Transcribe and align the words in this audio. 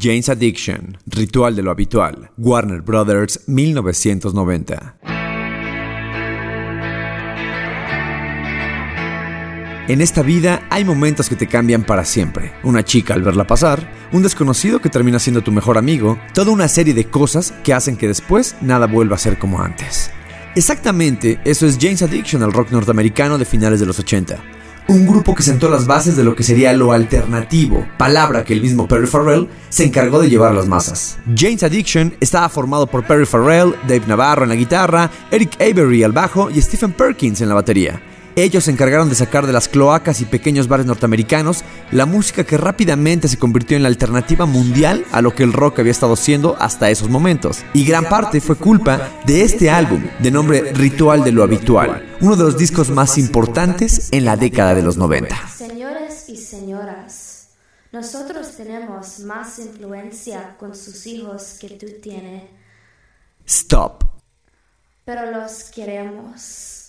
Jane's 0.00 0.28
Addiction, 0.28 0.96
Ritual 1.06 1.56
de 1.56 1.62
lo 1.62 1.72
Habitual, 1.72 2.30
Warner 2.36 2.82
Brothers, 2.82 3.40
1990. 3.48 4.96
En 9.88 10.00
esta 10.00 10.22
vida 10.22 10.62
hay 10.70 10.84
momentos 10.84 11.28
que 11.28 11.34
te 11.34 11.48
cambian 11.48 11.82
para 11.82 12.04
siempre. 12.04 12.52
Una 12.62 12.84
chica 12.84 13.14
al 13.14 13.22
verla 13.22 13.48
pasar, 13.48 13.90
un 14.12 14.22
desconocido 14.22 14.80
que 14.80 14.88
termina 14.88 15.18
siendo 15.18 15.42
tu 15.42 15.50
mejor 15.50 15.76
amigo, 15.78 16.16
toda 16.32 16.52
una 16.52 16.68
serie 16.68 16.94
de 16.94 17.06
cosas 17.06 17.52
que 17.64 17.74
hacen 17.74 17.96
que 17.96 18.06
después 18.06 18.54
nada 18.60 18.86
vuelva 18.86 19.16
a 19.16 19.18
ser 19.18 19.36
como 19.36 19.60
antes. 19.60 20.12
Exactamente, 20.54 21.40
eso 21.44 21.66
es 21.66 21.76
Jane's 21.76 22.02
Addiction 22.02 22.44
al 22.44 22.52
rock 22.52 22.70
norteamericano 22.70 23.36
de 23.36 23.44
finales 23.44 23.80
de 23.80 23.86
los 23.86 23.98
80 23.98 24.57
un 24.88 25.06
grupo 25.06 25.34
que 25.34 25.42
sentó 25.42 25.68
las 25.68 25.86
bases 25.86 26.16
de 26.16 26.24
lo 26.24 26.34
que 26.34 26.42
sería 26.42 26.72
lo 26.72 26.92
alternativo, 26.92 27.86
palabra 27.98 28.42
que 28.42 28.54
el 28.54 28.62
mismo 28.62 28.88
Perry 28.88 29.06
Farrell 29.06 29.48
se 29.68 29.84
encargó 29.84 30.18
de 30.18 30.30
llevar 30.30 30.52
a 30.52 30.54
las 30.54 30.66
masas. 30.66 31.18
Jane's 31.36 31.62
Addiction 31.62 32.14
estaba 32.20 32.48
formado 32.48 32.86
por 32.86 33.06
Perry 33.06 33.26
Farrell, 33.26 33.74
Dave 33.86 34.04
Navarro 34.06 34.44
en 34.44 34.48
la 34.48 34.54
guitarra, 34.54 35.10
Eric 35.30 35.60
Avery 35.60 36.02
al 36.02 36.12
bajo 36.12 36.50
y 36.50 36.60
Stephen 36.62 36.92
Perkins 36.92 37.42
en 37.42 37.50
la 37.50 37.54
batería. 37.54 38.00
Ellos 38.38 38.66
se 38.66 38.70
encargaron 38.70 39.08
de 39.08 39.16
sacar 39.16 39.48
de 39.48 39.52
las 39.52 39.66
cloacas 39.66 40.20
y 40.20 40.24
pequeños 40.24 40.68
bares 40.68 40.86
norteamericanos 40.86 41.64
la 41.90 42.06
música 42.06 42.44
que 42.44 42.56
rápidamente 42.56 43.26
se 43.26 43.36
convirtió 43.36 43.76
en 43.76 43.82
la 43.82 43.88
alternativa 43.88 44.46
mundial 44.46 45.04
a 45.10 45.22
lo 45.22 45.34
que 45.34 45.42
el 45.42 45.52
rock 45.52 45.80
había 45.80 45.90
estado 45.90 46.14
siendo 46.14 46.56
hasta 46.60 46.88
esos 46.88 47.08
momentos. 47.08 47.64
Y 47.74 47.84
gran 47.84 48.04
parte 48.08 48.40
fue 48.40 48.54
culpa 48.54 49.10
de 49.26 49.42
este 49.42 49.70
álbum, 49.70 50.04
de 50.20 50.30
nombre 50.30 50.72
Ritual 50.72 51.24
de 51.24 51.32
lo 51.32 51.42
Habitual, 51.42 52.16
uno 52.20 52.36
de 52.36 52.44
los 52.44 52.56
discos 52.56 52.90
más 52.90 53.18
importantes 53.18 54.06
en 54.12 54.24
la 54.24 54.36
década 54.36 54.72
de 54.72 54.82
los 54.82 54.96
90. 54.96 55.48
Señores 55.48 56.28
y 56.28 56.36
señoras, 56.36 57.48
nosotros 57.90 58.52
tenemos 58.56 59.18
más 59.18 59.58
influencia 59.58 60.56
con 60.60 60.76
sus 60.76 61.08
hijos 61.08 61.56
que 61.60 61.70
tú 61.70 61.86
tienes. 62.00 62.44
Stop. 63.44 64.04
Pero 65.04 65.28
los 65.32 65.64
queremos 65.74 66.87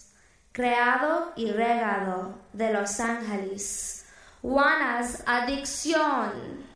creado 0.59 1.31
y 1.38 1.52
regado 1.52 2.35
de 2.52 2.73
Los 2.73 2.99
Ángeles. 2.99 4.05
Juana's 4.41 5.23
Adicción. 5.25 6.67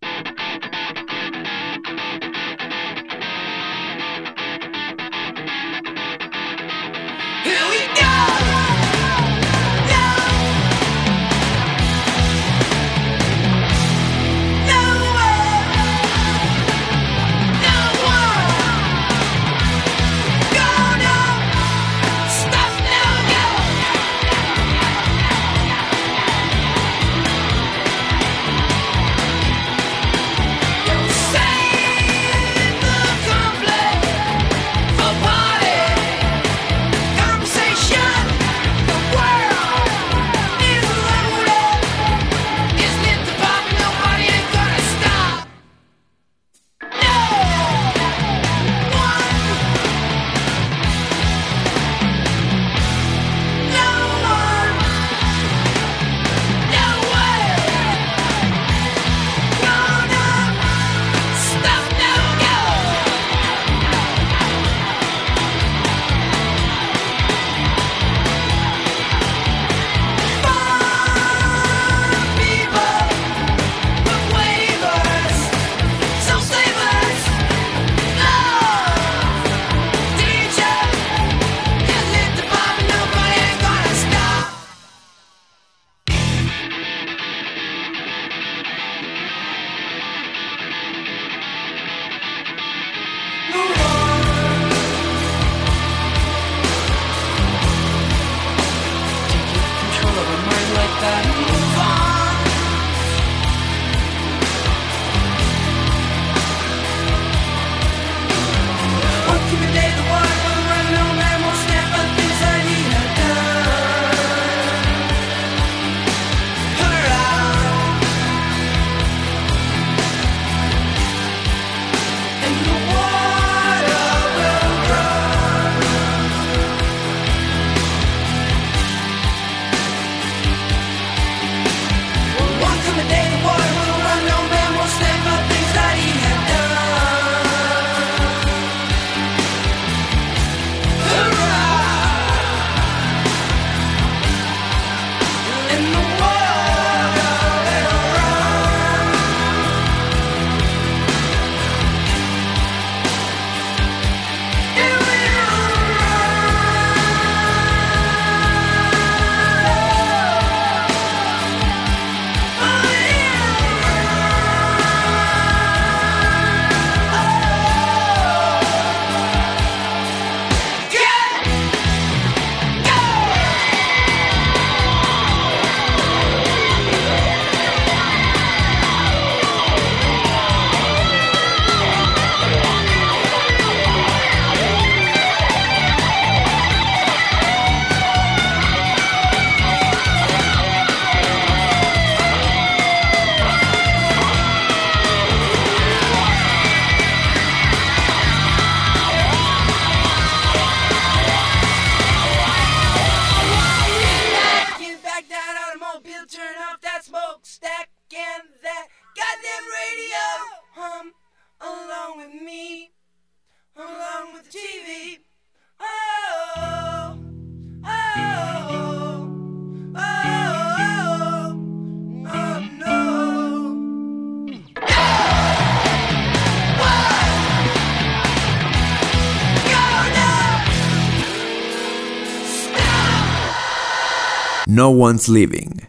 No 234.74 234.90
One's 234.90 235.30
Living. 235.30 235.83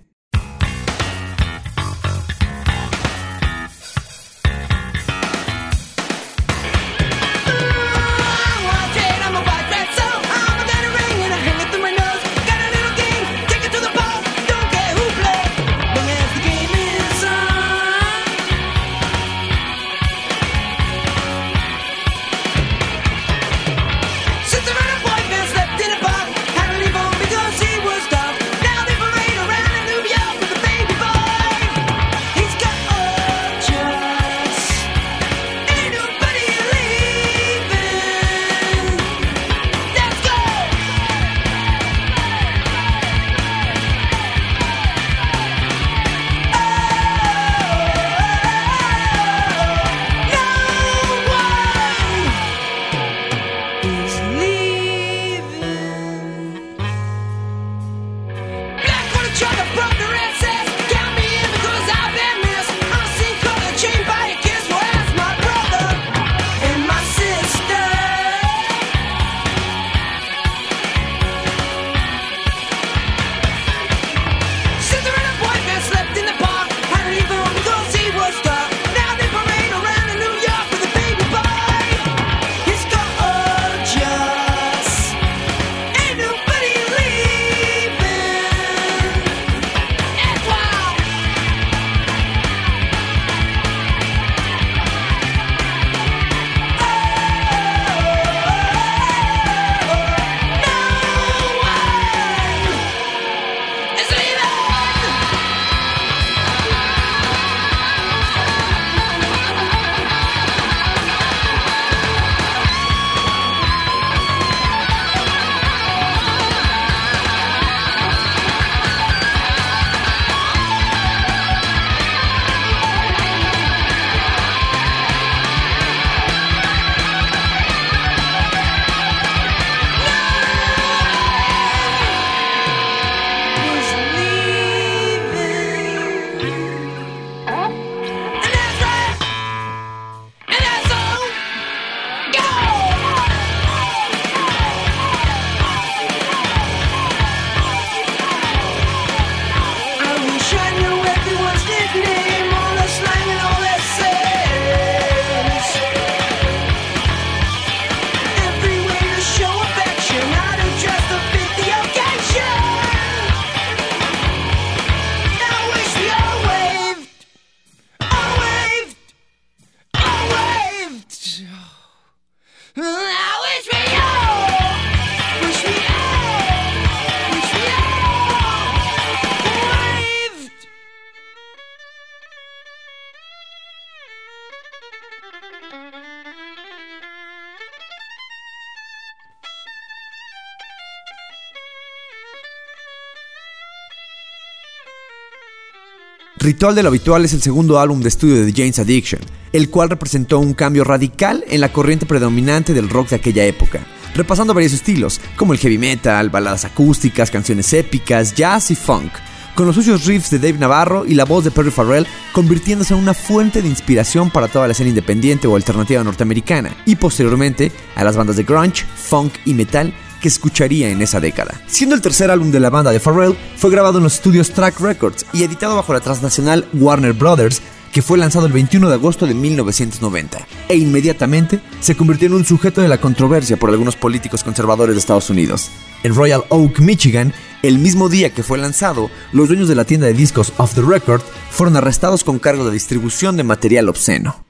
Ritual 196.44 196.74
de 196.74 196.82
lo 196.82 196.91
Habitual 196.91 197.24
es 197.24 197.32
el 197.32 197.41
segundo 197.41 197.81
álbum 197.81 198.03
de 198.03 198.10
estudio 198.10 198.44
de 198.44 198.53
Jane's 198.53 198.79
Addiction, 198.79 199.22
el 199.55 199.70
cual 199.70 199.89
representó 199.89 200.39
un 200.41 200.53
cambio 200.53 200.84
radical 200.84 201.43
en 201.48 201.63
la 201.63 201.72
corriente 201.72 202.05
predominante 202.05 202.74
del 202.74 202.91
rock 202.91 203.08
de 203.08 203.17
aquella 203.17 203.46
época, 203.46 203.81
repasando 204.15 204.53
varios 204.53 204.74
estilos, 204.74 205.22
como 205.36 205.55
el 205.55 205.58
heavy 205.58 205.79
metal, 205.79 206.29
baladas 206.29 206.67
acústicas, 206.67 207.31
canciones 207.31 207.72
épicas, 207.72 208.34
jazz 208.34 208.70
y 208.70 208.74
funk, 208.74 209.10
con 209.55 209.65
los 209.65 209.74
sucios 209.74 210.05
riffs 210.05 210.29
de 210.29 210.39
Dave 210.39 210.58
Navarro 210.58 211.06
y 211.06 211.15
la 211.15 211.24
voz 211.24 211.44
de 211.44 211.51
Perry 211.51 211.70
Farrell 211.70 212.06
convirtiéndose 212.32 212.93
en 212.93 213.01
una 213.01 213.15
fuente 213.15 213.63
de 213.63 213.69
inspiración 213.69 214.31
para 214.31 214.48
toda 214.48 214.67
la 214.67 214.72
escena 214.72 214.91
independiente 214.91 215.46
o 215.46 215.56
alternativa 215.56 216.05
norteamericana, 216.05 216.77
y 216.84 216.96
posteriormente 216.96 217.72
a 217.96 218.05
las 218.05 218.19
bandas 218.19 218.36
de 218.36 218.43
grunge, 218.43 218.84
funk 218.96 219.32
y 219.46 219.55
metal 219.55 219.94
que 220.24 220.28
escucharía 220.28 220.88
en 220.88 221.02
esa 221.02 221.20
década. 221.20 221.60
Siendo 221.66 221.94
el 221.94 222.00
tercer 222.00 222.31
álbum 222.31 222.50
de 222.50 222.58
la 222.58 222.70
banda 222.70 222.90
de 222.90 222.98
Pharrell, 222.98 223.36
fue 223.58 223.70
grabado 223.70 223.98
en 223.98 224.04
los 224.04 224.14
estudios 224.14 224.52
Track 224.52 224.81
Records 224.81 225.26
y 225.34 225.43
editado 225.43 225.76
bajo 225.76 225.93
la 225.93 226.00
transnacional 226.00 226.66
Warner 226.72 227.12
Brothers, 227.12 227.60
que 227.93 228.00
fue 228.00 228.16
lanzado 228.16 228.46
el 228.46 228.54
21 228.54 228.88
de 228.88 228.94
agosto 228.94 229.26
de 229.26 229.34
1990, 229.34 230.46
e 230.70 230.76
inmediatamente 230.78 231.60
se 231.81 231.94
convirtió 231.94 232.28
en 232.28 232.32
un 232.32 232.46
sujeto 232.46 232.81
de 232.81 232.88
la 232.88 233.02
controversia 233.02 233.58
por 233.58 233.69
algunos 233.69 233.96
políticos 233.96 234.43
conservadores 234.43 234.94
de 234.94 235.00
Estados 235.00 235.28
Unidos. 235.28 235.69
En 236.02 236.14
Royal 236.14 236.44
Oak, 236.48 236.81
Michigan, 236.81 237.34
el 237.62 237.78
mismo 237.78 238.08
día 238.08 238.31
que 238.31 238.43
fue 238.43 238.56
lanzado, 238.56 239.10
los 239.32 239.48
dueños 239.48 239.69
de 239.69 239.74
la 239.74 239.84
tienda 239.84 240.06
de 240.06 240.14
discos 240.14 240.54
Off 240.56 240.72
the 240.72 240.81
Record 240.81 241.20
fueron 241.50 241.76
arrestados 241.76 242.24
con 242.24 242.38
cargo 242.38 242.64
de 242.64 242.72
distribución 242.72 243.36
de 243.36 243.44
material 243.44 243.90
obsceno. 243.90 244.43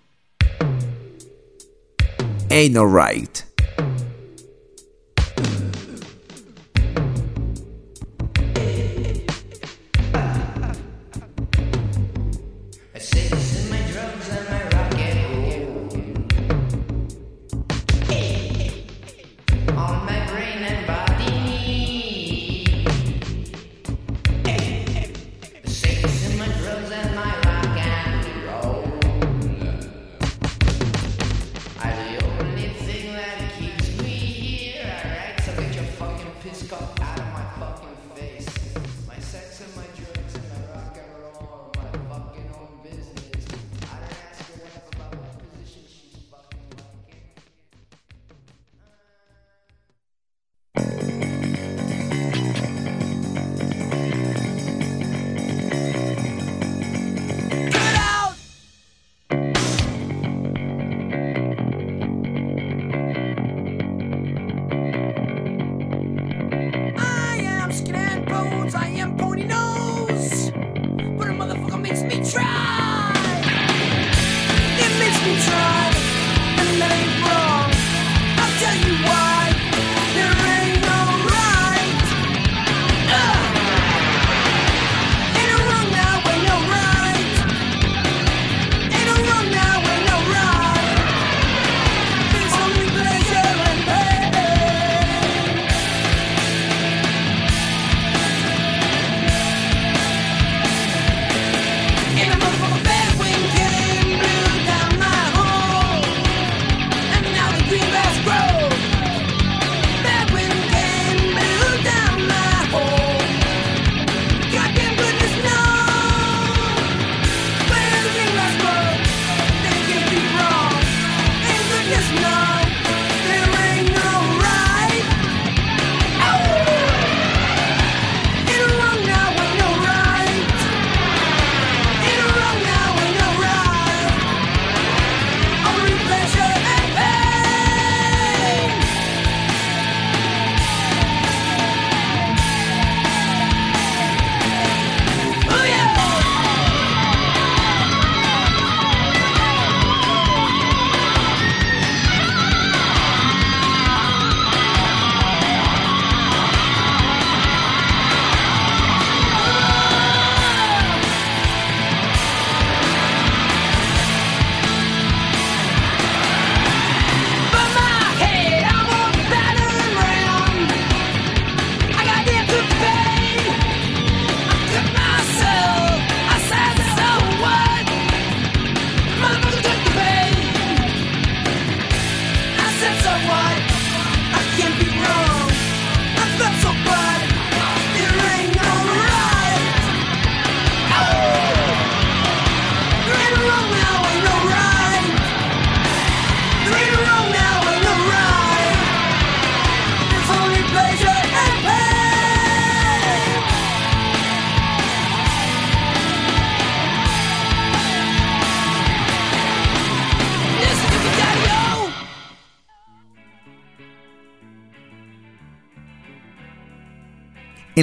Ain't 2.48 2.72
no 2.72 2.84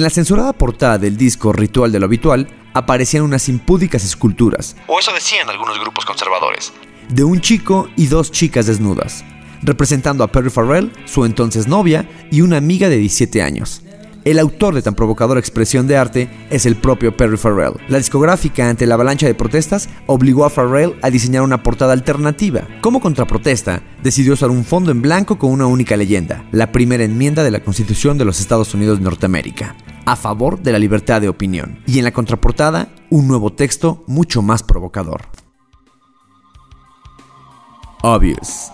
En 0.02 0.04
la 0.04 0.10
censurada 0.10 0.52
portada 0.52 0.98
del 0.98 1.16
disco 1.16 1.52
Ritual 1.52 1.92
de 1.92 2.00
lo 2.00 2.06
Habitual 2.06 2.48
aparecían 2.74 3.22
unas 3.22 3.48
impúdicas 3.48 4.04
esculturas, 4.04 4.74
o 4.88 4.98
eso 4.98 5.12
decían 5.12 5.48
algunos 5.48 5.78
grupos 5.78 6.04
conservadores, 6.04 6.72
de 7.08 7.22
un 7.22 7.40
chico 7.40 7.88
y 7.94 8.08
dos 8.08 8.32
chicas 8.32 8.66
desnudas, 8.66 9.24
representando 9.62 10.24
a 10.24 10.26
Perry 10.26 10.50
Farrell, 10.50 10.92
su 11.04 11.24
entonces 11.24 11.68
novia 11.68 12.08
y 12.32 12.40
una 12.40 12.56
amiga 12.56 12.88
de 12.88 12.96
17 12.96 13.42
años. 13.42 13.84
El 14.24 14.38
autor 14.38 14.74
de 14.74 14.82
tan 14.82 14.94
provocadora 14.94 15.40
expresión 15.40 15.88
de 15.88 15.96
arte 15.96 16.30
es 16.48 16.64
el 16.64 16.76
propio 16.76 17.16
Perry 17.16 17.36
Farrell. 17.36 17.74
La 17.88 17.98
discográfica, 17.98 18.68
ante 18.68 18.86
la 18.86 18.94
avalancha 18.94 19.26
de 19.26 19.34
protestas, 19.34 19.88
obligó 20.06 20.44
a 20.44 20.50
Farrell 20.50 20.94
a 21.02 21.10
diseñar 21.10 21.42
una 21.42 21.64
portada 21.64 21.92
alternativa. 21.92 22.62
Como 22.80 23.00
contraprotesta, 23.00 23.82
decidió 24.00 24.34
usar 24.34 24.50
un 24.50 24.64
fondo 24.64 24.92
en 24.92 25.02
blanco 25.02 25.38
con 25.38 25.50
una 25.50 25.66
única 25.66 25.96
leyenda, 25.96 26.44
la 26.52 26.70
primera 26.70 27.02
enmienda 27.02 27.42
de 27.42 27.50
la 27.50 27.64
Constitución 27.64 28.16
de 28.16 28.24
los 28.24 28.38
Estados 28.38 28.74
Unidos 28.74 28.98
de 28.98 29.04
Norteamérica, 29.04 29.74
a 30.04 30.16
favor 30.16 30.60
de 30.60 30.72
la 30.72 30.78
libertad 30.78 31.20
de 31.20 31.28
opinión. 31.28 31.82
Y 31.86 31.98
en 31.98 32.04
la 32.04 32.12
contraportada, 32.12 32.88
un 33.10 33.28
nuevo 33.28 33.52
texto 33.52 34.04
mucho 34.06 34.42
más 34.42 34.62
provocador. 34.62 35.22
Obvious. 38.02 38.72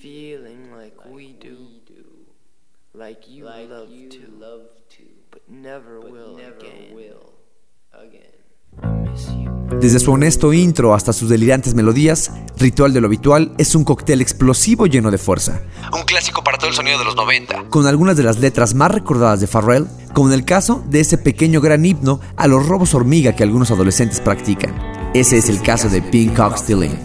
Feeling 0.00 0.70
like 0.76 0.94
we 1.12 1.34
do, 1.40 1.56
like 2.94 3.28
you 3.28 3.44
love 3.44 4.68
to, 4.88 5.04
but 5.30 5.42
never 5.48 6.00
will 6.00 6.38
again. 7.92 8.30
I 8.82 8.86
miss 9.10 9.28
you. 9.28 9.50
Desde 9.80 10.00
su 10.00 10.10
honesto 10.12 10.52
intro 10.52 10.94
hasta 10.94 11.12
sus 11.12 11.28
delirantes 11.28 11.74
melodías, 11.74 12.32
Ritual 12.58 12.92
de 12.92 13.00
lo 13.00 13.06
Habitual 13.06 13.54
es 13.56 13.74
un 13.74 13.84
cóctel 13.84 14.20
explosivo 14.20 14.86
lleno 14.86 15.10
de 15.10 15.18
fuerza, 15.18 15.62
Un 15.92 16.02
clásico 16.02 16.42
para 16.42 16.58
todo 16.58 16.70
el 16.70 16.74
sonido 16.74 16.98
de 16.98 17.04
los 17.04 17.14
90. 17.14 17.68
con 17.68 17.86
algunas 17.86 18.16
de 18.16 18.24
las 18.24 18.40
letras 18.40 18.74
más 18.74 18.90
recordadas 18.90 19.40
de 19.40 19.46
Farrell, 19.46 19.86
como 20.12 20.28
en 20.28 20.34
el 20.34 20.44
caso 20.44 20.82
de 20.88 21.00
ese 21.00 21.18
pequeño 21.18 21.60
gran 21.60 21.84
himno 21.84 22.20
a 22.36 22.48
los 22.48 22.66
robos 22.66 22.94
hormiga 22.94 23.34
que 23.36 23.44
algunos 23.44 23.70
adolescentes 23.70 24.20
practican. 24.20 24.74
Ese 25.14 25.38
es 25.38 25.48
el 25.48 25.62
caso 25.62 25.88
de 25.88 26.02
Pink 26.02 26.36
Cock 26.36 26.56
Stealing, 26.56 26.98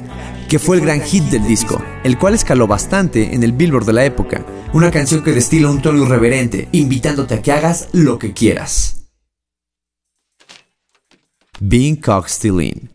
que 0.47 0.60
fue 0.60 0.77
el 0.77 0.84
gran 0.84 1.01
hit 1.01 1.23
del 1.25 1.47
disco, 1.47 1.84
el 2.03 2.17
cual 2.17 2.34
escaló 2.34 2.67
bastante 2.67 3.34
en 3.34 3.43
el 3.43 3.51
Billboard 3.51 3.86
de 3.86 3.93
la 3.93 4.05
época, 4.05 4.45
una 4.73 4.91
canción 4.91 5.23
que 5.23 5.31
destila 5.31 5.69
un 5.69 5.81
tono 5.81 6.03
irreverente, 6.03 6.69
invitándote 6.71 7.36
a 7.36 7.41
que 7.41 7.51
hagas 7.51 7.89
lo 7.93 8.19
que 8.19 8.34
quieras. 8.34 9.08
Being 11.60 12.01
Stealing. 12.27 12.89
I've 12.89 12.94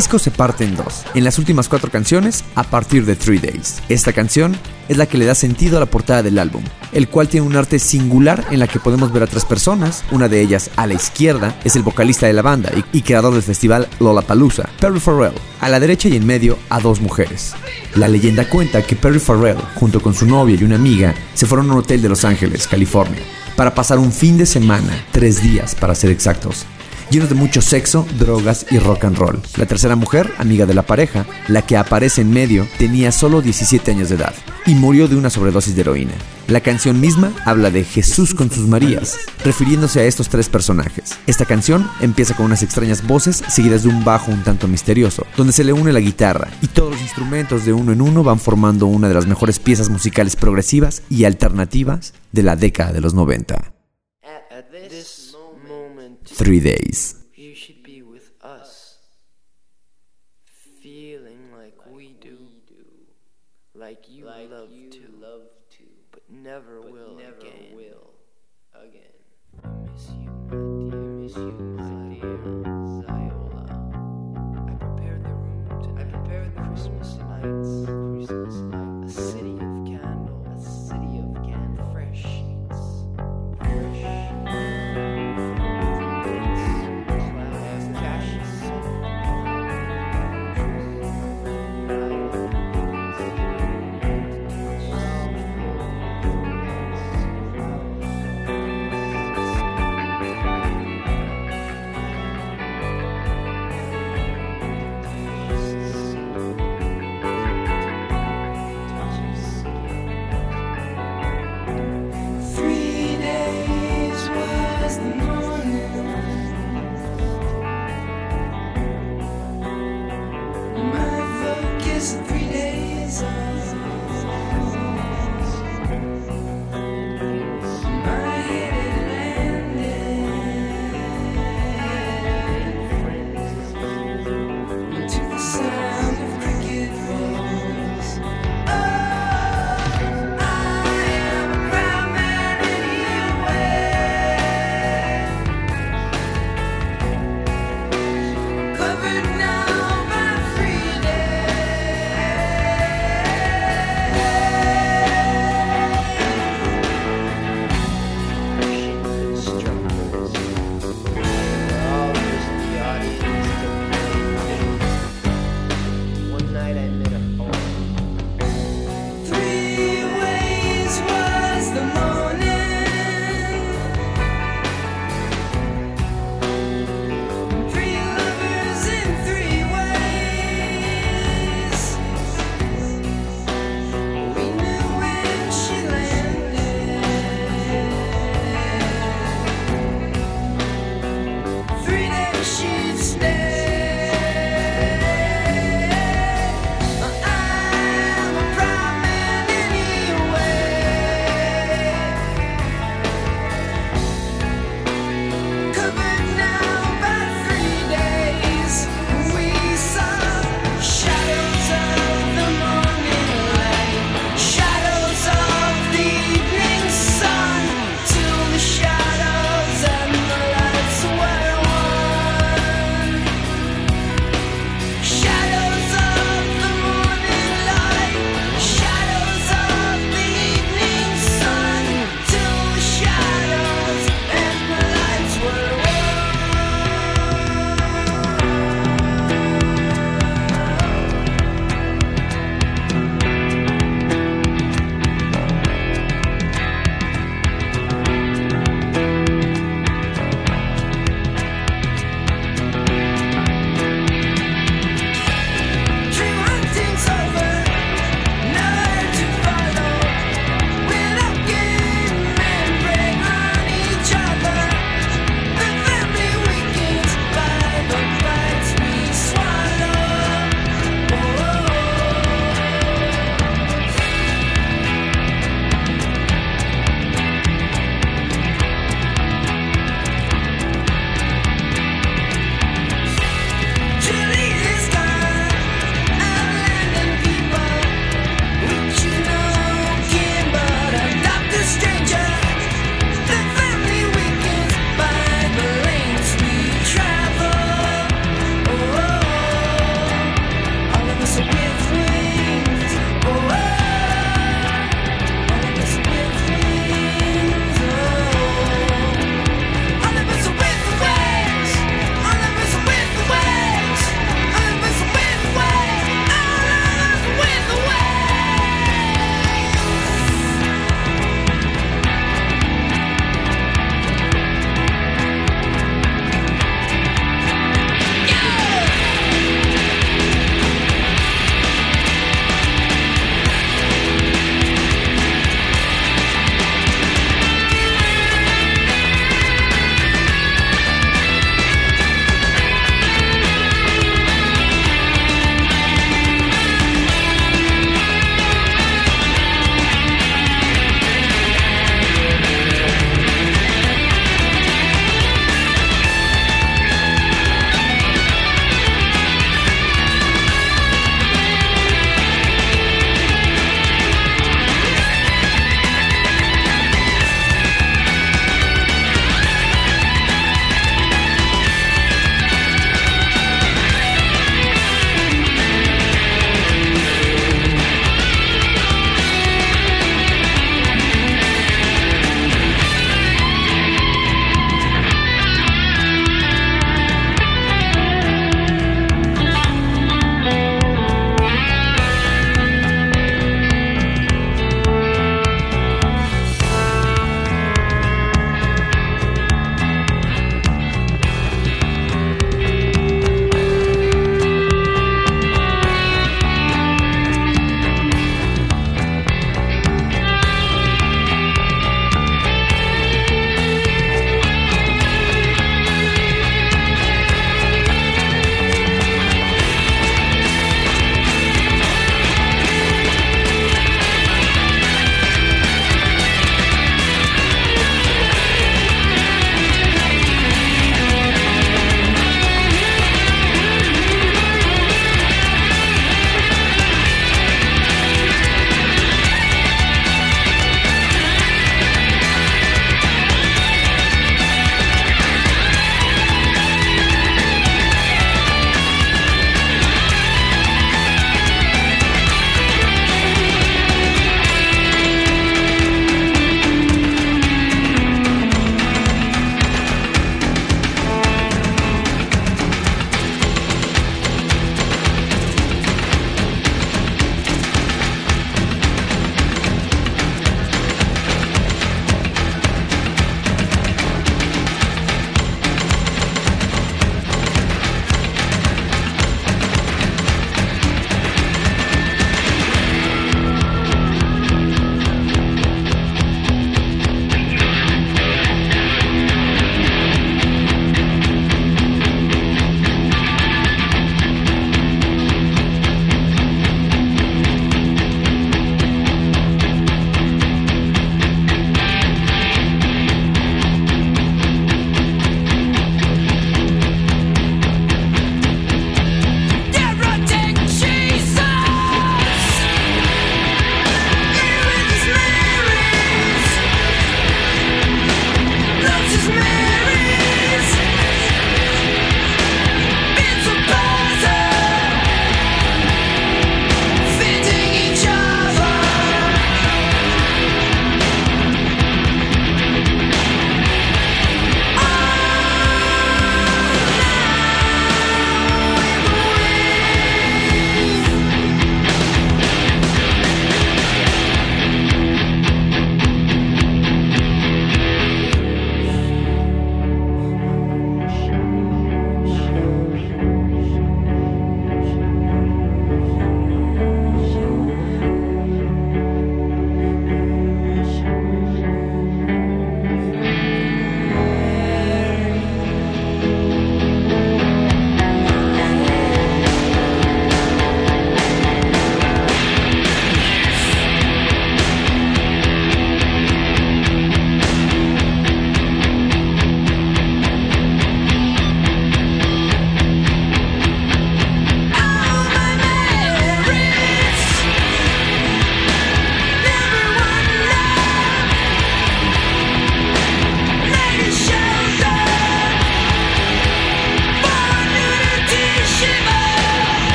disco 0.00 0.18
se 0.18 0.30
parte 0.30 0.64
en 0.64 0.76
dos, 0.76 1.04
en 1.14 1.24
las 1.24 1.38
últimas 1.38 1.68
cuatro 1.68 1.90
canciones 1.90 2.42
a 2.54 2.62
partir 2.62 3.04
de 3.04 3.16
Three 3.16 3.38
Days. 3.38 3.82
Esta 3.90 4.14
canción 4.14 4.56
es 4.88 4.96
la 4.96 5.04
que 5.04 5.18
le 5.18 5.26
da 5.26 5.34
sentido 5.34 5.76
a 5.76 5.80
la 5.80 5.90
portada 5.90 6.22
del 6.22 6.38
álbum, 6.38 6.64
el 6.92 7.06
cual 7.06 7.28
tiene 7.28 7.46
un 7.46 7.54
arte 7.54 7.78
singular 7.78 8.46
en 8.50 8.60
la 8.60 8.66
que 8.66 8.80
podemos 8.80 9.12
ver 9.12 9.24
a 9.24 9.26
tres 9.26 9.44
personas, 9.44 10.02
una 10.10 10.26
de 10.26 10.40
ellas 10.40 10.70
a 10.76 10.86
la 10.86 10.94
izquierda 10.94 11.54
es 11.64 11.76
el 11.76 11.82
vocalista 11.82 12.26
de 12.26 12.32
la 12.32 12.40
banda 12.40 12.70
y, 12.74 12.96
y 12.96 13.02
creador 13.02 13.34
del 13.34 13.42
festival 13.42 13.88
Lollapalooza, 13.98 14.70
Perry 14.80 15.00
Farrell, 15.00 15.34
a 15.60 15.68
la 15.68 15.78
derecha 15.78 16.08
y 16.08 16.16
en 16.16 16.26
medio 16.26 16.58
a 16.70 16.80
dos 16.80 17.02
mujeres. 17.02 17.52
La 17.94 18.08
leyenda 18.08 18.48
cuenta 18.48 18.80
que 18.80 18.96
Perry 18.96 19.20
Farrell, 19.20 19.58
junto 19.74 20.00
con 20.00 20.14
su 20.14 20.24
novia 20.24 20.56
y 20.58 20.64
una 20.64 20.76
amiga, 20.76 21.14
se 21.34 21.44
fueron 21.44 21.68
a 21.68 21.74
un 21.74 21.80
hotel 21.80 22.00
de 22.00 22.08
Los 22.08 22.24
Ángeles, 22.24 22.66
California, 22.66 23.20
para 23.54 23.74
pasar 23.74 23.98
un 23.98 24.12
fin 24.12 24.38
de 24.38 24.46
semana, 24.46 25.04
tres 25.12 25.42
días 25.42 25.74
para 25.74 25.94
ser 25.94 26.10
exactos, 26.10 26.64
llenos 27.10 27.28
de 27.28 27.34
mucho 27.34 27.60
sexo, 27.60 28.06
drogas 28.18 28.66
y 28.70 28.78
rock 28.78 29.04
and 29.04 29.18
roll. 29.18 29.40
La 29.56 29.66
tercera 29.66 29.96
mujer, 29.96 30.32
amiga 30.38 30.66
de 30.66 30.74
la 30.74 30.82
pareja, 30.82 31.26
la 31.48 31.62
que 31.62 31.76
aparece 31.76 32.22
en 32.22 32.30
medio, 32.30 32.66
tenía 32.78 33.12
solo 33.12 33.42
17 33.42 33.90
años 33.90 34.08
de 34.08 34.16
edad 34.16 34.34
y 34.66 34.74
murió 34.74 35.08
de 35.08 35.16
una 35.16 35.30
sobredosis 35.30 35.74
de 35.74 35.80
heroína. 35.82 36.12
La 36.46 36.60
canción 36.60 37.00
misma 37.00 37.32
habla 37.44 37.70
de 37.70 37.84
Jesús 37.84 38.34
con 38.34 38.50
sus 38.50 38.66
Marías, 38.66 39.16
refiriéndose 39.44 40.00
a 40.00 40.04
estos 40.04 40.28
tres 40.28 40.48
personajes. 40.48 41.16
Esta 41.26 41.44
canción 41.44 41.88
empieza 42.00 42.34
con 42.34 42.46
unas 42.46 42.62
extrañas 42.62 43.06
voces 43.06 43.42
seguidas 43.48 43.82
de 43.84 43.88
un 43.88 44.04
bajo 44.04 44.32
un 44.32 44.42
tanto 44.42 44.66
misterioso, 44.66 45.26
donde 45.36 45.52
se 45.52 45.64
le 45.64 45.72
une 45.72 45.92
la 45.92 46.00
guitarra 46.00 46.48
y 46.60 46.66
todos 46.66 46.92
los 46.92 47.02
instrumentos 47.02 47.64
de 47.64 47.72
uno 47.72 47.92
en 47.92 48.00
uno 48.00 48.22
van 48.24 48.40
formando 48.40 48.86
una 48.86 49.08
de 49.08 49.14
las 49.14 49.26
mejores 49.26 49.58
piezas 49.58 49.90
musicales 49.90 50.36
progresivas 50.36 51.02
y 51.08 51.24
alternativas 51.24 52.14
de 52.32 52.42
la 52.42 52.56
década 52.56 52.92
de 52.92 53.00
los 53.00 53.14
90. 53.14 53.79
Three 56.40 56.58
Days. 56.58 57.22
you 57.34 57.54
should 57.54 57.82
be 57.82 58.00
with 58.00 58.30
us, 58.40 58.96
feeling 60.82 61.52
like 61.54 61.76
we 61.92 62.16
do, 62.18 62.38
like 63.74 64.08
you 64.08 64.24
love 64.24 64.70
to, 64.70 65.02
love 65.20 65.42
to, 65.72 65.84
but 66.10 66.22
never 66.30 66.80
will 66.80 67.18
again. 67.18 67.74
Will 67.74 68.14
again. 68.72 69.02
I 69.62 69.68
miss 69.92 70.08
you, 70.18 70.30
my 70.30 70.56
dear. 70.90 71.00
Miss 71.20 71.36
you, 71.36 71.52
my 71.76 72.14
dear. 72.14 72.38
Ziola. 72.96 73.64
I 74.66 74.74
prepared 74.76 75.22
the 75.22 75.28
room 75.28 75.82
tonight. 75.82 76.06
I 76.06 76.10
prepared 76.10 76.56
the 76.56 76.62
Christmas 76.62 77.18
lights. 77.18 77.84
Christmas 77.84 78.54
lights. 78.72 78.89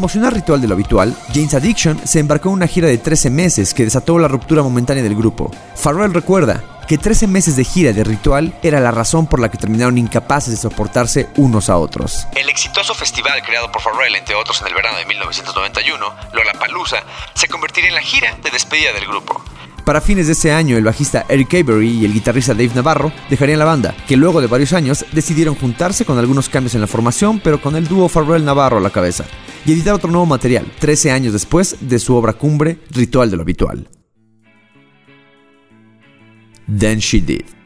Promocionar 0.00 0.32
Ritual 0.32 0.62
de 0.62 0.66
lo 0.66 0.72
Habitual, 0.72 1.14
James 1.34 1.52
Addiction 1.52 2.00
se 2.06 2.20
embarcó 2.20 2.48
en 2.48 2.54
una 2.54 2.66
gira 2.66 2.88
de 2.88 2.96
13 2.96 3.28
meses 3.28 3.74
que 3.74 3.84
desató 3.84 4.18
la 4.18 4.28
ruptura 4.28 4.62
momentánea 4.62 5.02
del 5.02 5.14
grupo. 5.14 5.50
Farrell 5.76 6.14
recuerda 6.14 6.64
que 6.88 6.96
13 6.96 7.26
meses 7.26 7.54
de 7.54 7.64
gira 7.64 7.92
de 7.92 8.02
Ritual 8.02 8.58
era 8.62 8.80
la 8.80 8.92
razón 8.92 9.26
por 9.26 9.40
la 9.40 9.50
que 9.50 9.58
terminaron 9.58 9.98
incapaces 9.98 10.54
de 10.54 10.56
soportarse 10.56 11.28
unos 11.36 11.68
a 11.68 11.76
otros. 11.76 12.26
El 12.34 12.48
exitoso 12.48 12.94
festival 12.94 13.42
creado 13.42 13.70
por 13.70 13.82
Farrell, 13.82 14.16
entre 14.16 14.36
otros 14.36 14.62
en 14.62 14.68
el 14.68 14.74
verano 14.74 14.96
de 14.96 15.04
1991, 15.04 16.14
Lollapalooza, 16.32 17.02
se 17.34 17.46
convertiría 17.46 17.90
en 17.90 17.96
la 17.96 18.00
gira 18.00 18.38
de 18.42 18.50
despedida 18.50 18.94
del 18.94 19.06
grupo. 19.06 19.44
Para 19.90 20.00
fines 20.00 20.28
de 20.28 20.34
ese 20.34 20.52
año, 20.52 20.76
el 20.76 20.84
bajista 20.84 21.26
Eric 21.28 21.52
Avery 21.52 21.88
y 21.88 22.04
el 22.04 22.12
guitarrista 22.12 22.54
Dave 22.54 22.70
Navarro 22.76 23.10
dejarían 23.28 23.58
la 23.58 23.64
banda, 23.64 23.92
que 24.06 24.16
luego 24.16 24.40
de 24.40 24.46
varios 24.46 24.72
años 24.72 25.04
decidieron 25.10 25.56
juntarse 25.56 26.04
con 26.04 26.16
algunos 26.16 26.48
cambios 26.48 26.76
en 26.76 26.80
la 26.80 26.86
formación, 26.86 27.40
pero 27.42 27.60
con 27.60 27.74
el 27.74 27.88
dúo 27.88 28.08
Farrell-Navarro 28.08 28.78
a 28.78 28.80
la 28.80 28.90
cabeza, 28.90 29.24
y 29.66 29.72
editar 29.72 29.94
otro 29.94 30.08
nuevo 30.08 30.26
material, 30.26 30.64
13 30.78 31.10
años 31.10 31.32
después 31.32 31.76
de 31.80 31.98
su 31.98 32.14
obra 32.14 32.34
cumbre, 32.34 32.78
Ritual 32.92 33.32
de 33.32 33.36
lo 33.36 33.42
Habitual. 33.42 33.88
Then 36.68 37.00
She 37.00 37.20
Did. 37.20 37.59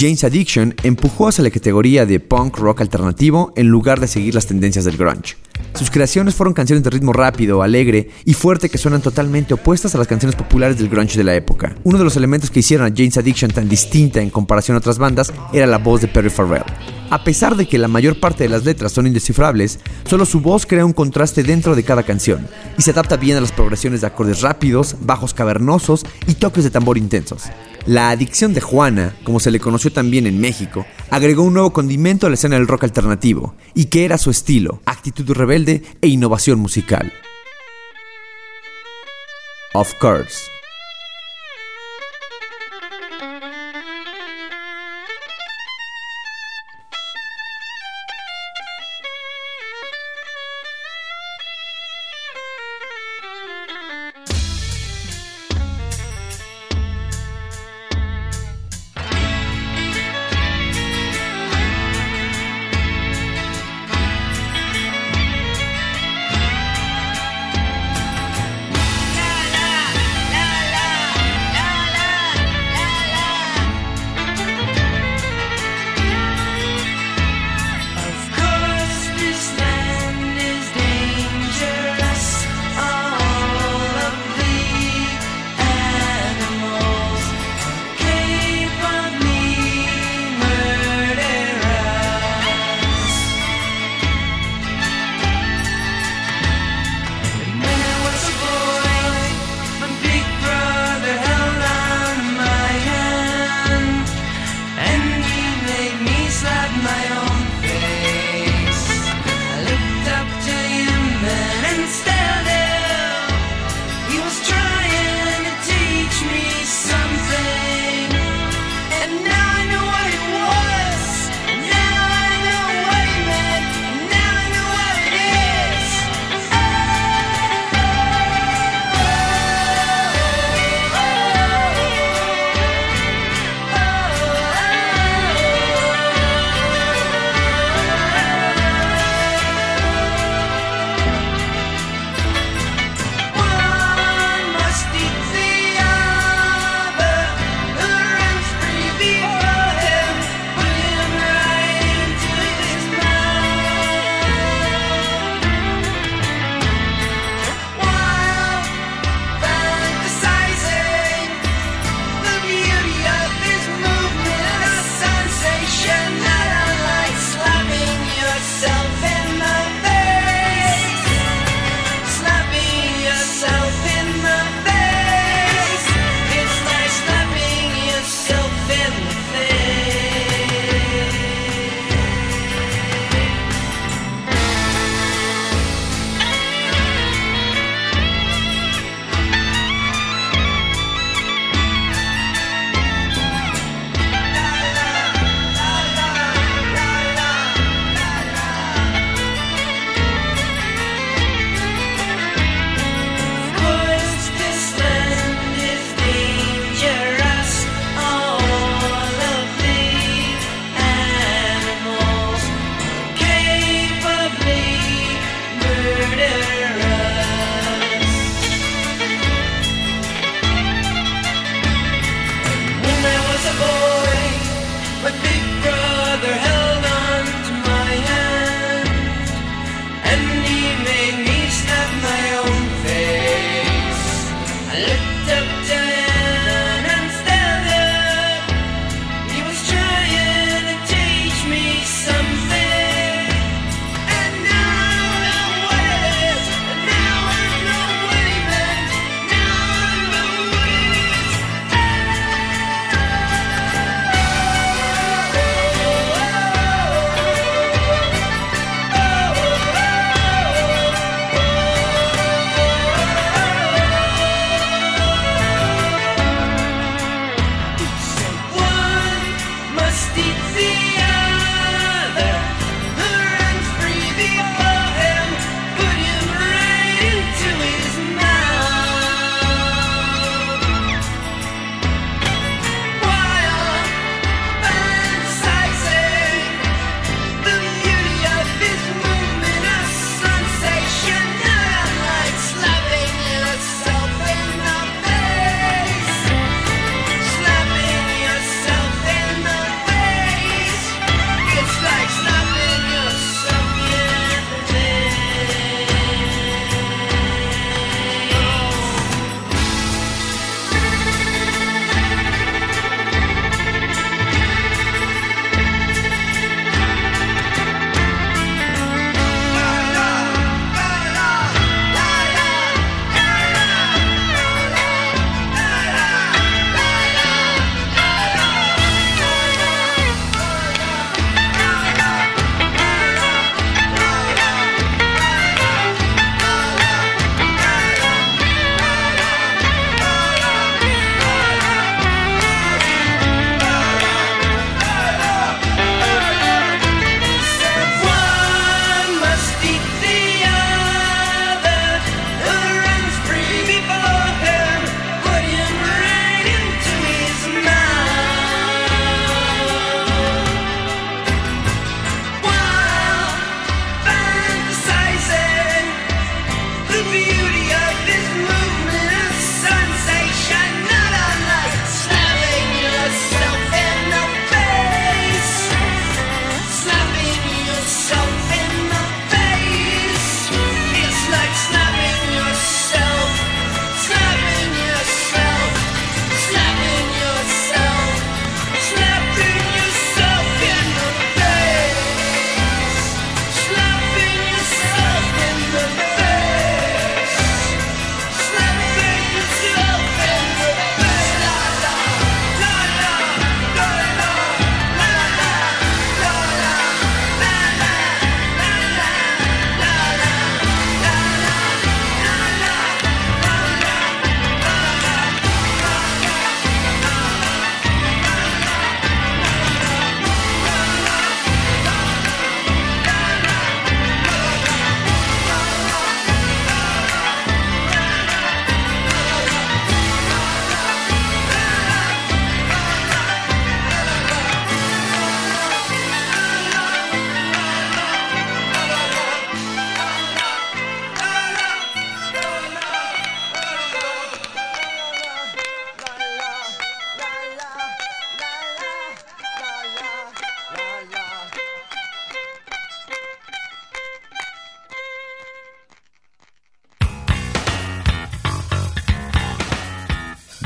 Jane's 0.00 0.24
Addiction 0.24 0.74
empujó 0.82 1.28
hacia 1.28 1.44
la 1.44 1.50
categoría 1.50 2.06
de 2.06 2.20
punk 2.20 2.56
rock 2.56 2.80
alternativo 2.80 3.52
en 3.54 3.68
lugar 3.68 4.00
de 4.00 4.08
seguir 4.08 4.34
las 4.34 4.46
tendencias 4.46 4.86
del 4.86 4.96
grunge. 4.96 5.36
Sus 5.74 5.90
creaciones 5.90 6.34
fueron 6.34 6.54
canciones 6.54 6.82
de 6.82 6.88
ritmo 6.88 7.12
rápido, 7.12 7.62
alegre 7.62 8.08
y 8.24 8.32
fuerte 8.32 8.70
que 8.70 8.78
suenan 8.78 9.02
totalmente 9.02 9.52
opuestas 9.52 9.94
a 9.94 9.98
las 9.98 10.06
canciones 10.06 10.36
populares 10.36 10.78
del 10.78 10.88
grunge 10.88 11.18
de 11.18 11.24
la 11.24 11.34
época. 11.34 11.76
Uno 11.84 11.98
de 11.98 12.04
los 12.04 12.16
elementos 12.16 12.50
que 12.50 12.60
hicieron 12.60 12.86
a 12.86 12.96
Jane's 12.96 13.18
Addiction 13.18 13.50
tan 13.50 13.68
distinta 13.68 14.22
en 14.22 14.30
comparación 14.30 14.74
a 14.74 14.78
otras 14.78 14.96
bandas 14.96 15.34
era 15.52 15.66
la 15.66 15.76
voz 15.76 16.00
de 16.00 16.08
Perry 16.08 16.30
Farrell. 16.30 16.64
A 17.10 17.22
pesar 17.22 17.54
de 17.56 17.66
que 17.66 17.76
la 17.76 17.88
mayor 17.88 18.18
parte 18.20 18.44
de 18.44 18.48
las 18.48 18.64
letras 18.64 18.92
son 18.92 19.06
indescifrables, 19.06 19.80
solo 20.08 20.24
su 20.24 20.40
voz 20.40 20.64
crea 20.64 20.86
un 20.86 20.94
contraste 20.94 21.42
dentro 21.42 21.76
de 21.76 21.82
cada 21.82 22.04
canción 22.04 22.46
y 22.78 22.82
se 22.82 22.92
adapta 22.92 23.16
bien 23.16 23.36
a 23.36 23.40
las 23.40 23.52
progresiones 23.52 24.00
de 24.00 24.06
acordes 24.06 24.40
rápidos, 24.40 24.96
bajos 25.00 25.34
cavernosos 25.34 26.06
y 26.26 26.34
toques 26.34 26.64
de 26.64 26.70
tambor 26.70 26.96
intensos. 26.96 27.50
La 27.86 28.10
adicción 28.10 28.52
de 28.52 28.60
Juana, 28.60 29.16
como 29.24 29.40
se 29.40 29.50
le 29.50 29.58
conoció 29.58 29.90
también 29.90 30.26
en 30.26 30.38
México, 30.38 30.84
agregó 31.10 31.42
un 31.42 31.54
nuevo 31.54 31.72
condimento 31.72 32.26
a 32.26 32.30
la 32.30 32.34
escena 32.34 32.56
del 32.56 32.68
rock 32.68 32.84
alternativo, 32.84 33.54
y 33.74 33.86
que 33.86 34.04
era 34.04 34.18
su 34.18 34.30
estilo, 34.30 34.82
actitud 34.84 35.30
rebelde 35.30 35.82
e 36.02 36.08
innovación 36.08 36.58
musical. 36.58 37.10
Of 39.72 39.94
course. 40.00 40.59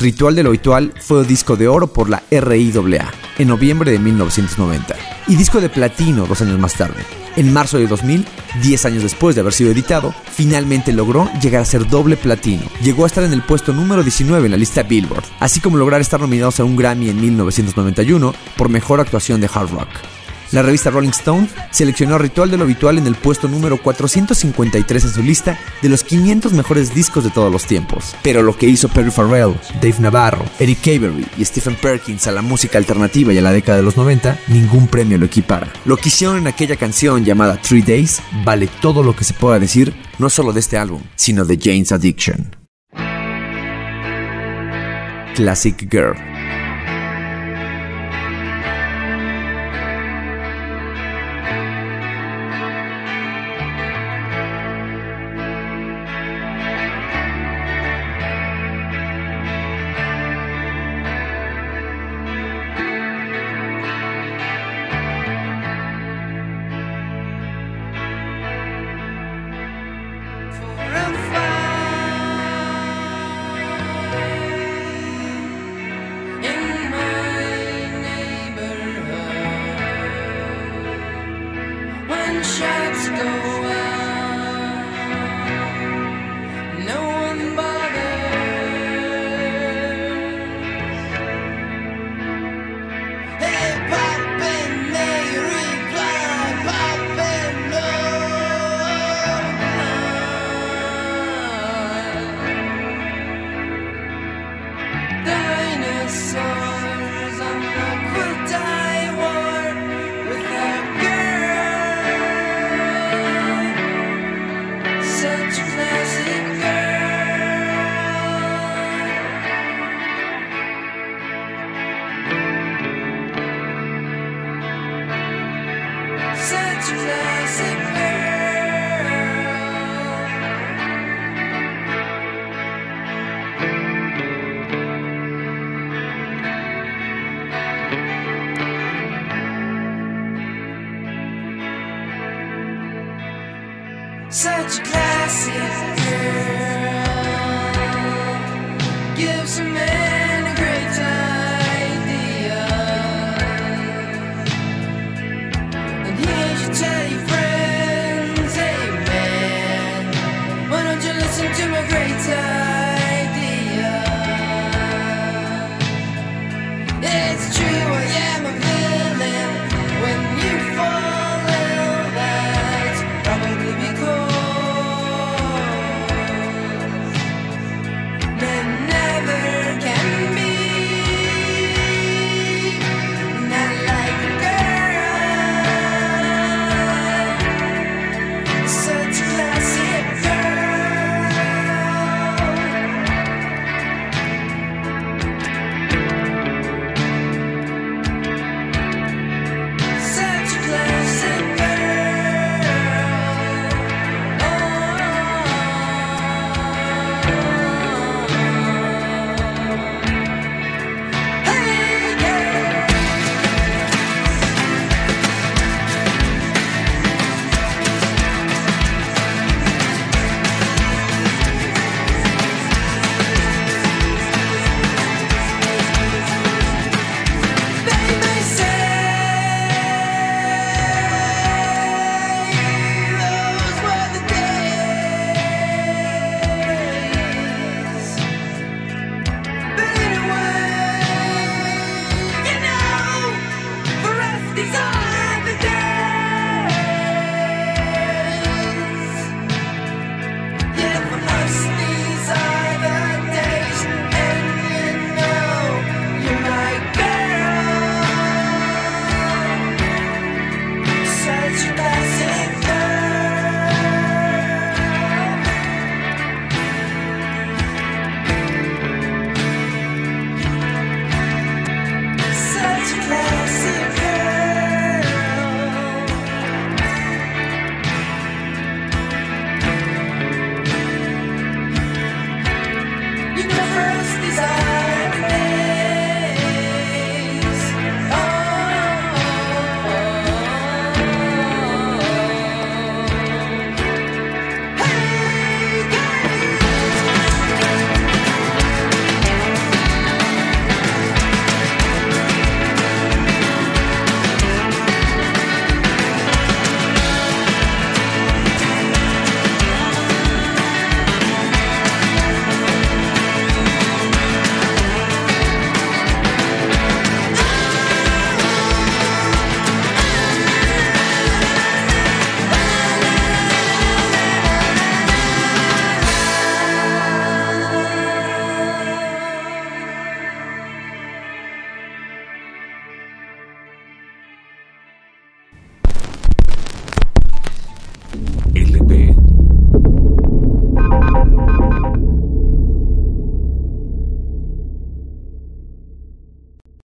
Ritual 0.04 0.34
de 0.34 0.42
lo 0.42 0.50
Habitual 0.50 0.92
fue 1.00 1.24
disco 1.24 1.56
de 1.56 1.66
oro 1.66 1.86
por 1.86 2.10
la 2.10 2.22
RIAA 2.30 3.10
en 3.38 3.48
noviembre 3.48 3.90
de 3.90 3.98
1990 3.98 4.94
y 5.28 5.34
disco 5.34 5.62
de 5.62 5.70
platino 5.70 6.26
dos 6.26 6.42
años 6.42 6.58
más 6.58 6.74
tarde. 6.74 7.02
En 7.36 7.50
marzo 7.54 7.78
de 7.78 7.86
2000, 7.86 8.26
10 8.60 8.84
años 8.84 9.02
después 9.02 9.34
de 9.34 9.40
haber 9.40 9.54
sido 9.54 9.70
editado, 9.70 10.14
finalmente 10.30 10.92
logró 10.92 11.30
llegar 11.40 11.62
a 11.62 11.64
ser 11.64 11.88
doble 11.88 12.18
platino. 12.18 12.64
Llegó 12.82 13.04
a 13.04 13.06
estar 13.06 13.24
en 13.24 13.32
el 13.32 13.40
puesto 13.40 13.72
número 13.72 14.02
19 14.02 14.44
en 14.44 14.50
la 14.50 14.58
lista 14.58 14.82
Billboard, 14.82 15.24
así 15.40 15.60
como 15.60 15.78
lograr 15.78 16.02
estar 16.02 16.20
nominados 16.20 16.60
a 16.60 16.64
un 16.64 16.76
Grammy 16.76 17.08
en 17.08 17.18
1991 17.22 18.34
por 18.58 18.68
mejor 18.68 19.00
actuación 19.00 19.40
de 19.40 19.48
hard 19.50 19.70
rock. 19.70 19.88
La 20.54 20.62
revista 20.62 20.88
Rolling 20.88 21.08
Stone 21.08 21.48
seleccionó 21.72 22.16
Ritual 22.16 22.48
de 22.48 22.56
lo 22.56 22.62
Habitual 22.62 22.98
en 22.98 23.08
el 23.08 23.16
puesto 23.16 23.48
número 23.48 23.76
453 23.82 25.02
en 25.02 25.10
su 25.10 25.20
lista 25.20 25.58
de 25.82 25.88
los 25.88 26.04
500 26.04 26.52
mejores 26.52 26.94
discos 26.94 27.24
de 27.24 27.30
todos 27.30 27.50
los 27.50 27.66
tiempos. 27.66 28.14
Pero 28.22 28.40
lo 28.40 28.56
que 28.56 28.68
hizo 28.68 28.88
Perry 28.88 29.10
Farrell, 29.10 29.56
Dave 29.82 29.96
Navarro, 29.98 30.44
Eric 30.60 30.78
Avery 30.82 31.26
y 31.36 31.44
Stephen 31.44 31.74
Perkins 31.74 32.28
a 32.28 32.32
la 32.32 32.40
música 32.40 32.78
alternativa 32.78 33.32
y 33.32 33.38
a 33.38 33.42
la 33.42 33.50
década 33.50 33.78
de 33.78 33.82
los 33.82 33.96
90, 33.96 34.38
ningún 34.46 34.86
premio 34.86 35.18
lo 35.18 35.26
equipara. 35.26 35.72
Lo 35.86 35.96
que 35.96 36.08
hicieron 36.08 36.36
en 36.36 36.46
aquella 36.46 36.76
canción 36.76 37.24
llamada 37.24 37.60
Three 37.60 37.82
Days 37.82 38.22
vale 38.44 38.68
todo 38.80 39.02
lo 39.02 39.16
que 39.16 39.24
se 39.24 39.34
pueda 39.34 39.58
decir, 39.58 39.92
no 40.20 40.30
solo 40.30 40.52
de 40.52 40.60
este 40.60 40.78
álbum, 40.78 41.02
sino 41.16 41.44
de 41.44 41.58
Jane's 41.60 41.90
Addiction. 41.90 42.54
Classic 45.34 45.76
Girl. 45.90 46.33